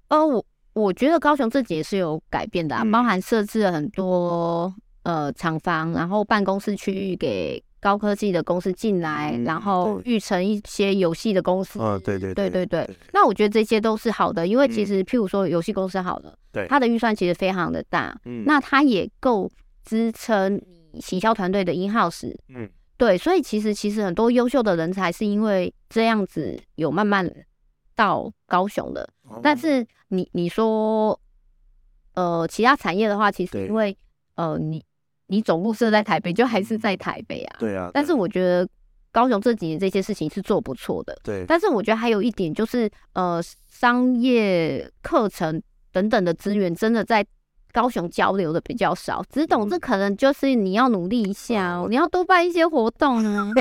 [0.10, 11.80] 呃，我我觉得高雄自己也是有改变的啊，嗯、包含设置了很多呃厂房，然后办公室区域给高科技的公司进来，嗯、然后育成一些游戏的公司。
[11.80, 12.90] 嗯、呃，对对对对对。
[13.14, 19.50] 那我觉得这些都是好的，因为其实譬如说游戏公司好了，对、嗯，它的预算其实非常的大，嗯，那它也够
[19.84, 20.62] 支撑
[21.00, 22.70] 行销团队的 in house，嗯。
[22.98, 27.28] 对，所以其实其实很多优秀的人才是因为这样子有慢慢
[27.96, 29.10] 到高雄的。
[29.41, 31.20] 但是你你说，
[32.13, 33.98] 呃，其他产业的话，其实因为
[34.36, 34.86] 呃，你
[35.26, 37.56] 你总部设在台北，就还是在台北啊。
[37.58, 37.89] 对啊。
[37.91, 38.70] 但是我觉得
[39.12, 41.17] 高雄这几年这些事情是做不错的。
[41.24, 41.44] 对。
[41.48, 45.60] 但是我觉得还有一点就是，呃，商业课程
[45.91, 47.26] 等等的资源真的在。
[47.72, 53.52] 高雄交流的比较少，只懂这可能就是你要努力一下哦，你要多办一些活动呢。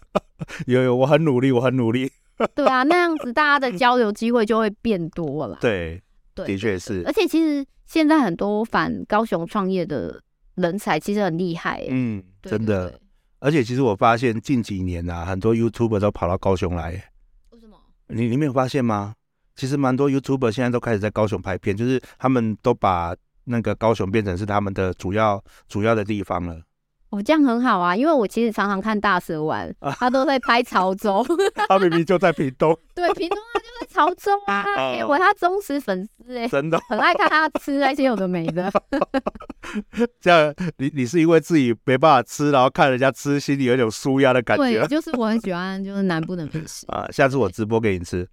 [0.66, 2.10] 有有，我很努力，我很努力。
[2.54, 5.56] 对啊，那样子大家的交流机会就会变多了。
[5.60, 6.02] 对，
[6.34, 7.02] 对，的确是。
[7.06, 10.20] 而且其实现在很多反高雄创业的
[10.56, 11.84] 人才其实很厉害。
[11.88, 13.00] 嗯，真的。
[13.38, 17.02] 而且其实我发现近几年啊，很多 YouTuber 都跑到高雄来。
[17.50, 17.76] 为什么？
[18.08, 19.14] 你你没有发现吗？
[19.54, 23.16] 其实蛮多 YouTuber 现在都开始在高雄拍片，就是他们都把。
[23.46, 26.60] 那个高雄变成是他们的主要主要的地方了。
[27.10, 31.24] 哦，这样很好啊，因为我其实常常看大蛇丸， 他都在拍潮州。
[31.68, 32.76] 他明明就在屏东。
[32.94, 34.64] 对，屏东他就在潮州啊，
[35.06, 38.70] 我、欸、他忠实粉丝哎、欸，真的很爱看他吃那些有的没的。
[40.20, 44.64] 这样，你你是因为自己没办法吃，然后看人家吃，心里有一种舒压的感觉。
[44.64, 47.06] 对，就是我很喜欢，就是南部的美食啊。
[47.12, 48.28] 下次我直播给你吃。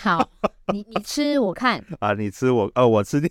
[0.00, 0.26] 好，
[0.72, 3.28] 你你吃我看啊，你吃我哦，我吃你。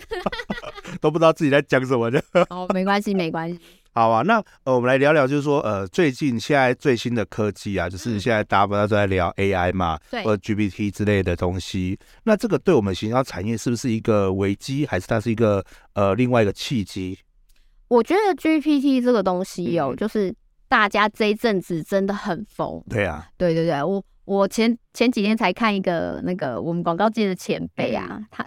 [1.00, 2.22] 都不知道自己在讲什么的。
[2.50, 3.58] 哦，没关系，没关系。
[3.92, 11.98] 好啊，那呃，我们来聊聊，就是说，呃，最近现在最新的科技啊，就是现在大家不都在聊 AI 嘛，对，或者 GPT 之类的东西。
[12.22, 17.18] 那这个对我们行销产业是不是一个危机，还是它是一个呃另外一个契机？
[17.88, 20.32] 我觉得 GPT 这个东西有、哦，嗯、就是
[20.68, 22.80] 大家这一阵子真的很疯。
[22.88, 28.46] 对啊，对对对，我我前前几天才看一个那个我们广告界的前辈啊，嗯、他。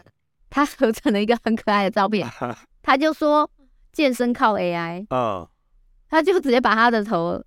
[0.51, 2.29] 他合成了一个很可爱的照片，
[2.83, 3.49] 他就说
[3.93, 5.47] 健身靠 AI，嗯，
[6.09, 7.41] 他就直接把他的头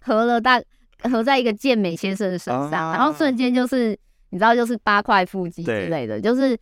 [0.00, 0.62] 合了大
[1.02, 3.90] 合在一个健美先生的身上，然后瞬间就是
[4.30, 6.56] 你知道就是八块腹肌之类的，就是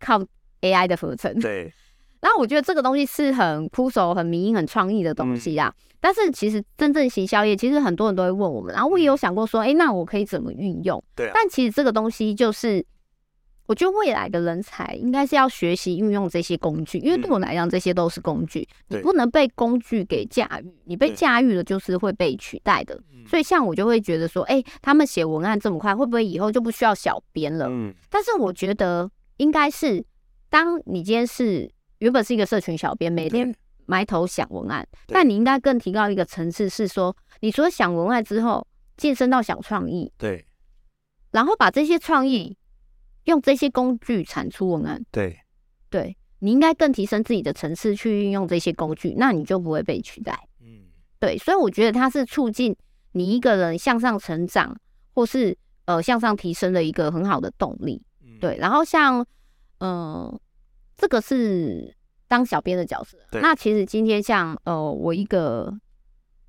[0.00, 0.18] 靠
[0.62, 1.38] AI 的合成。
[1.40, 1.72] 对，
[2.22, 5.72] 然后我觉得这个东西是很酷手、很迷因、很创意的东西啊。
[6.00, 11.02] 但是其实真正行销业，其实很多人都会问我们，然后我也有想过说，哎，那我可以怎么运用？
[11.14, 12.84] 对，但其实这个东西就是。
[13.66, 23.00] 我觉得未来的人才应该是要学习运用这些工具，因为对我来讲，这些都是工具，嗯、你不能被工具给驾驭，你被驾驭了就是会被取代的。
[23.26, 27.66] 所以像我就会觉得说，哎、欸，他们写文案这么快，会不会以后就不需要小编了？
[27.70, 30.04] 嗯、但是我觉得应该是，
[30.50, 33.54] 当你今天是原本是一个社群小编，每天
[33.86, 38.66] 埋头想文案，对但你应该更提高一个层次，是说，你除了想文案之后，
[38.98, 40.44] 晋升到想创意，对，
[41.30, 42.54] 然后把这些创意。
[43.24, 45.38] 用这些工具产出文案，对，
[45.88, 50.38] 对，你应该更提升自己的层次去运用这些工具，那你就不会被取代。
[50.60, 50.84] 嗯，
[51.18, 52.76] 对，所以我觉得它是促进
[53.12, 54.78] 你一个人向上成长，
[55.14, 55.56] 或是
[55.86, 58.02] 呃向上提升的一个很好的动力。
[58.22, 58.58] 嗯，对。
[58.58, 59.20] 然后像
[59.78, 60.40] 嗯、呃，
[60.96, 61.96] 这个是
[62.28, 63.16] 当小编的角色。
[63.40, 65.72] 那其实今天像呃我一个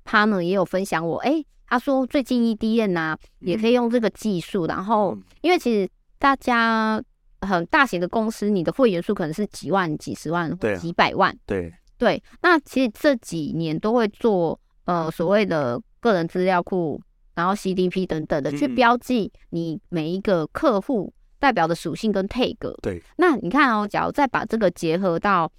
[0.04, 5.88] partner 也有分享我，哎，他说最近 EDM 呐、啊、也可以用这个技术，嗯、然后因为其实。
[6.18, 7.02] 大家
[7.40, 11.36] 很大型的公司，你的会员数可能是几万、几十万、几百万。
[11.46, 11.72] 对。
[11.98, 17.00] 对，那其实这几年都会做呃所谓的个人资料库，
[17.34, 22.58] 然后 CDP 等等的去标记你每一个客户代表的属性跟 tag。
[22.82, 25.50] 对，那你看哦，假如再把这个结合到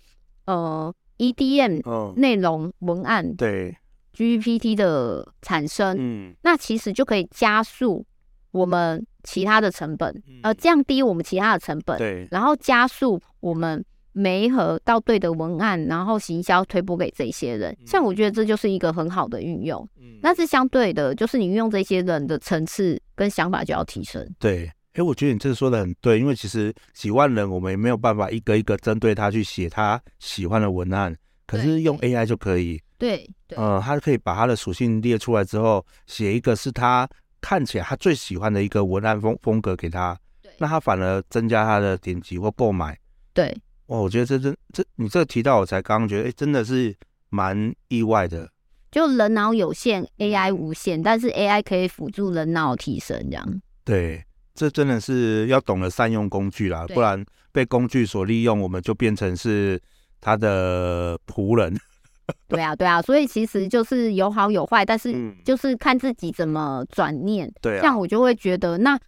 [0.45, 3.75] 呃 EDM 内容文案，嗯、对
[4.13, 8.05] GPT 的产生，嗯，那其实就可以加速
[8.51, 13.83] 我们其他的成本，嗯、呃，降低我们其他的成本，对，然后加速我们
[14.13, 17.75] 媒合到对的文案，然后行销推播给这些人。
[17.85, 19.87] 像我觉得这就是一个很好的运用。
[19.99, 24.27] 嗯，那是相对的，就是你运用这些人的层次跟想法就要提升。
[24.39, 24.69] 对。
[24.93, 32.81] 哎，我觉得你这个说的很对，因为其实几万人我们也没有办法一个一个针对他去写他喜欢的文案，可是用 AI 就可以。
[32.97, 37.07] 对，对，呃，他可以把他的属性列出来之后，写一个是他
[37.41, 42.97] 看起来他最喜欢的一个文案风风格给他，对，那他反而增加他的点击或购买。
[43.33, 43.55] 对，
[43.87, 46.95] 哇，我觉得这真这你这个提到我才刚刚觉得，哎，真的是
[47.29, 48.49] 蛮意外的。
[48.91, 53.61] 就人脑有限，AI 无限，但是 AI 可以辅助人脑提升，这样。
[53.83, 54.23] 对。
[54.59, 59.79] 这真的是要懂得善用工具啦，不然被工具所利用，我们就变成是
[60.19, 61.79] 他的仆人。
[62.47, 67.51] 对啊，对啊，所以其实就是有好有坏，但是就是看自己怎么转念。
[67.61, 68.99] 对、嗯，像我就会觉得，那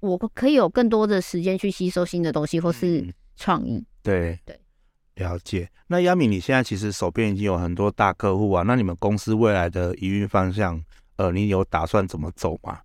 [0.00, 3.76] 我可以有更多的时间去吸收新的东西，或是创意。
[3.78, 4.60] 嗯、对对，
[5.16, 5.68] 了解。
[5.88, 10.82] 那亚米，你现在其实手边已经有很多大客户啊，那你们公司未来的营运方向，
[11.16, 12.80] 呃，你有打算怎么走吗？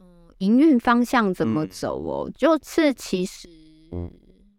[0.00, 0.06] 嗯
[0.38, 2.28] 营运方向怎么走哦？
[2.28, 3.48] 嗯、就是其实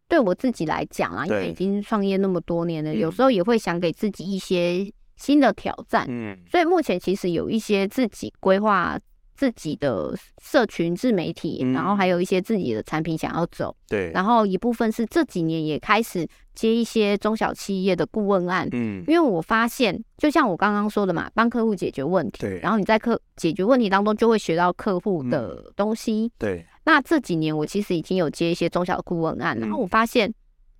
[0.09, 6.05] 对我自己来讲啊，因为已经创业那么多年了，有时候也会想给自己一些新的挑战。
[6.09, 8.99] 嗯，所以目前其实有一些自己规划。
[9.39, 26.65] 自己的社群自媒体，然后还有一些自己的产品想要走，对，然后一部分是这几年也开始接一些中小企业的顾问案，嗯，因为我发现，就像我刚刚说的嘛，帮客户解决问题，对，然后你在客解决问题当中就会学到客户的东西，对。
[26.89, 30.33] 那这几年我其实已经有接一些中小顾问案，然后我发现，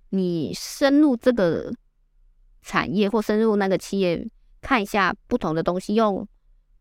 [0.08, 1.72] 你深入这个
[2.62, 4.28] 产业或深入那个企业，
[4.60, 6.26] 看一下不同的东西，用。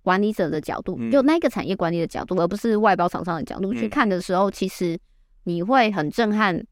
[0.01, 4.97] 管理者的角度，用那个产业管理的角度，嗯、而不是外包厂商的角度去看的时候，嗯、其实
[5.43, 6.65] 你会很震撼。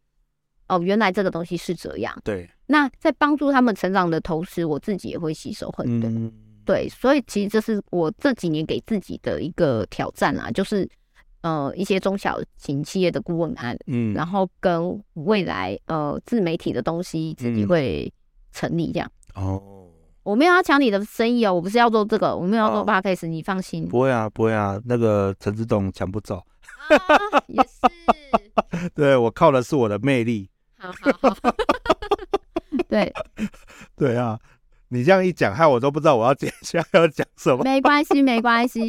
[0.70, 2.18] 哦，原来这个东西是这样。
[2.24, 2.50] 对。
[2.66, 6.10] 那在帮助他们成长的同时，我自己也会吸收很多。
[6.10, 6.34] 嗯、
[6.66, 10.90] 对，所以其实这是我这几年给自己的一个挑战啊，就是
[11.48, 18.12] 呃一些中小型企业的顾问案，嗯，然后跟未来呃自媒体的东西自己会
[18.52, 19.10] 成立这样。
[19.36, 19.64] 嗯、哦。
[20.24, 23.88] 我没有要抢你的生意哦，我不是要做这个，我没有要做 podcast，哦，你放心。
[23.88, 26.36] 不会啊，不会啊，那个陈志栋抢不走。
[26.36, 28.90] 啊，也是。
[28.94, 30.50] 对，我靠的是我的魅力。
[30.78, 31.56] 好好好。
[32.90, 33.14] 对。
[33.96, 34.38] 对啊，
[34.90, 37.64] 你这样一讲，害我都不知道我要接下来要讲什么。
[37.64, 38.82] 没关系，没关系。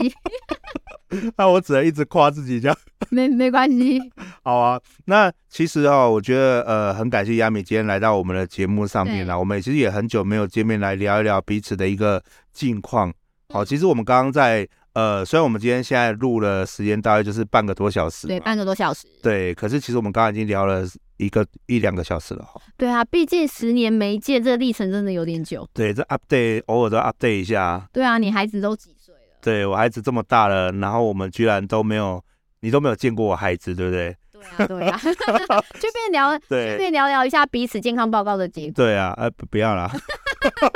[1.37, 2.77] 那我只能一直夸自己这样。
[3.11, 3.99] 没没关系。
[4.43, 9.39] 好啊，那其实哦，我觉得呃，很感谢亚米今天来到我们的节目上面了。
[9.39, 12.23] 我们其实也很久没有见面，来聊一聊彼此的一个
[12.53, 13.13] 近况。
[13.51, 19.55] 好，其实我们刚刚在呃，虽然我们今天现在录了时间大概就是半个多小时，对，半个多小时，对。
[19.55, 20.85] 可是其实我们刚刚已经聊了
[21.19, 22.61] 一个一两个小时了哈。
[22.77, 25.69] 对啊，毕竟十年没见，这个历程真的有点久。
[25.73, 27.89] 对，这 update 偶尔都 update 一下。
[27.93, 29.21] 对啊，你孩子都几岁了？
[29.43, 32.25] 对，我孩子这么大了，然后我们居然都没有。
[32.61, 34.17] 你都没有见过我孩子，对不对？
[34.33, 34.99] 对啊，对啊，
[35.79, 38.73] 顺便聊，顺便聊聊一下彼此健康报告的结果。
[38.75, 39.89] 对啊，呃，不要啦。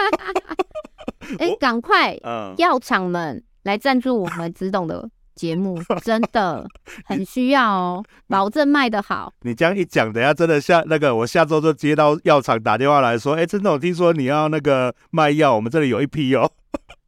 [1.40, 6.66] 哎、 欸，赶快，嗯，药厂们来赞助我们执董的节目， 真的
[7.06, 9.32] 很需要哦，保证卖得好。
[9.42, 16.50] 你这样一讲，等下真的下那个，我下周就接到药厂打电话来说，哎、欸，执董，听说你要那个卖药，我们这里有一批哦。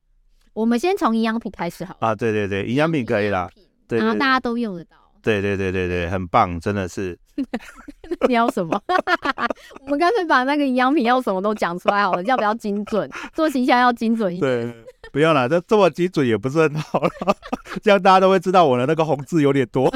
[0.54, 1.96] 我们先从营养品开始好。
[2.00, 3.50] 啊，对对对，营养品可以啦。
[3.88, 4.96] 对，然后大家都用得到。
[5.20, 7.18] 对对对对对，很棒，真的是。
[8.28, 8.80] 你要什么？
[9.80, 13.10] 我们干脆把那个营养品要什么都讲出来好了，要不要精准？
[13.32, 14.70] 做形象要精准一点。
[14.70, 14.84] 对，
[15.14, 17.36] 不要啦，这这么精准也不是很好了，
[17.80, 19.88] 这样大家都会知道我的那个红字有点多。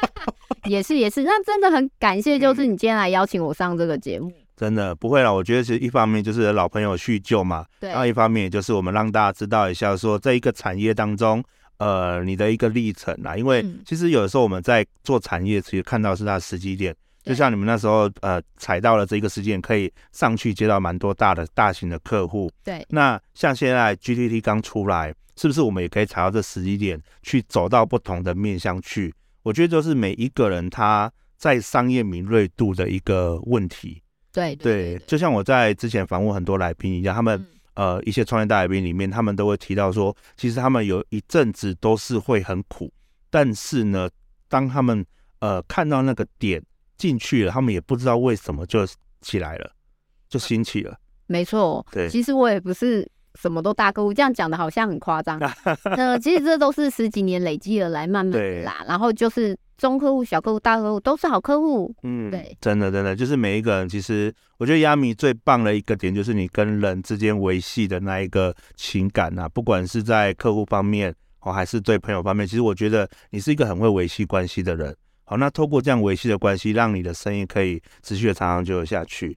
[0.64, 4.32] 也是也是，那真的很感谢，就是你今天来邀请我上这个节目。
[4.56, 11.44] 真的不会啦，我觉得其实一方面就是老朋友叙旧嘛，对，然后一方面也就是我们让大家知道一下，说这一个产业当中。
[11.78, 16.94] 呃，你的一个历程啊，因为其实有的时候我们在做产业，其实看到是它的时机点，
[17.24, 22.50] 就像你们那时候呃踩到了这个时间，可以上去接到蛮多大的大型的客户。
[22.62, 29.14] 对，那像现在 GTT 刚出来，是不是我们也可以踩到这时机点，去走到不同的面向去？
[29.42, 34.02] 我觉得就是每一个人他在商业敏锐度的一个问题。
[34.32, 37.38] 对对，对，就像我在之前访问很多来宾一样，他们。
[37.40, 42.88] 嗯呃，一些创业大来宾里面，他们都会提到说，其实他们有一阵子都是会很苦，
[43.30, 44.08] 但是呢，
[44.48, 45.04] 当他们
[45.40, 46.62] 呃看到那个点
[47.04, 48.86] 进去了，他们也不知道为什么就
[49.20, 49.70] 起来了，
[50.28, 50.96] 就兴起了。
[51.26, 53.06] 没错，对，其实我也不是。
[53.40, 55.40] 什么都大客户，这样讲的好像很夸张。
[55.96, 58.84] 呃，其实这都是十几年累积而来，慢慢的啦。
[58.86, 61.92] 然后就是中客户、小客户、大客户都是好客户。
[62.04, 74.96] 嗯，对，真的真的，就是每一个人，其实我觉得亚米最棒的一个点，就是你跟人之间维系的那一个情感啊，不管是在客户方面哦，还是对朋友方面，其实我觉得你是一个很会维系关系的人。
[75.26, 79.36] 好，那透过这样维系的关系，让你的生意可以持续的长长久久下去。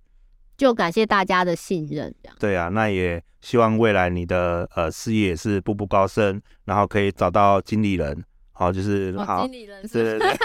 [0.58, 2.14] 就感谢大家的信任。
[2.40, 8.22] 对啊，那也希望未来你的呃事业也是步步高升，然后可以找到经理人，
[8.52, 9.44] 好，就是好。
[9.44, 10.18] 经理人是。
[10.18, 10.38] 对对对。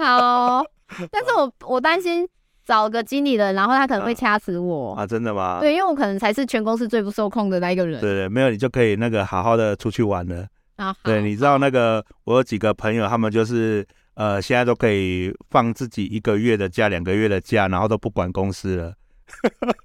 [0.04, 0.64] 好，
[1.10, 2.26] 但是我我担心
[2.64, 5.06] 找个经理人，然后他可能会掐死我啊，啊？
[5.06, 5.58] 真的吗？
[5.60, 8.00] 对，因为我可能才是全公司最不受控的那一个人。
[8.00, 10.46] 对对，没有你就可以那个好好的出去玩了。
[10.76, 13.86] 啊，对，你知道那个我有几个朋友，他们就是。
[14.18, 18.92] 呃，现在都可以放自己一个月的假，两个月的假，然后都不管公司了。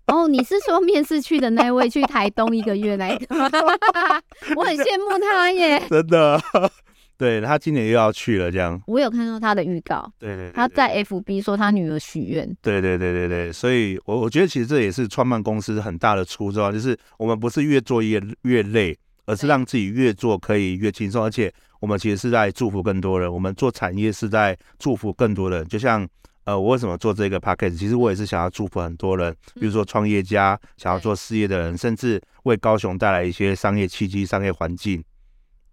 [0.07, 3.27] 哦，你是说面试去的那位去台东一个月来的？
[4.57, 6.41] 我很羡慕他耶，真的。
[7.15, 8.81] 对，他今年又要去了，这样。
[8.87, 10.11] 我有看到他的预告。
[10.17, 12.43] 对对，对，对，他在 FB 说他女儿许愿。
[12.59, 21.53] 对对对对对，所以我我觉得其实这也是创办公司很大的初衷，就是我们不是越做越越累，而是让自己越做可以越轻松，而且。
[21.83, 25.67] 我们其实是在祝福更多人，我们做产业是在祝福更多人。
[25.67, 26.07] 就像，
[26.45, 27.77] 呃，我为什么做这个 podcast？
[27.77, 35.03] 其实我也是想要祝福很多人，比如说创业家、想要做事业的人，甚至为高雄带来一些商业契机、商业环境。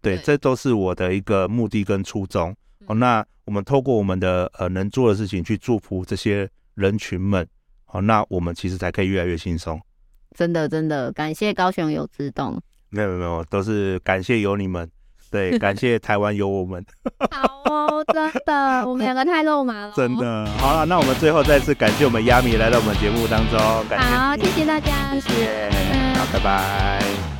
[0.03, 2.53] 对，这都是我的一个目的跟初衷。
[2.87, 7.47] 好，那我们透过我们的呃能做的事情去祝福这些人群们，
[7.85, 9.81] 好，那我们其实才可以越来越轻松。
[10.37, 12.61] 真的，真的感谢高雄有自动。
[12.89, 14.91] 没有没有，都是感谢有你们。
[15.31, 16.85] 对，感谢台湾有我们。
[17.31, 19.93] 好哦，真的，我们两个太肉麻了。
[19.95, 23.59] 真的，好了，那我们最后再次感谢我们亚米来到我们节目当中。
[23.89, 24.07] 感谢。
[24.15, 25.71] 好，谢谢大家，谢谢。
[25.93, 27.40] 嗯，好，拜拜。